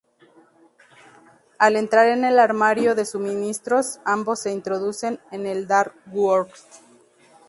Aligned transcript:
Al 1.59 1.75
entrar 1.75 2.07
en 2.07 2.25
el 2.25 2.39
armario 2.39 2.95
de 2.95 3.05
suministros, 3.05 3.99
ambos 4.03 4.39
se 4.39 4.51
introducen 4.51 5.19
en 5.31 5.45
el 5.45 5.67
"Dark 5.67 5.93
World". 6.11 6.51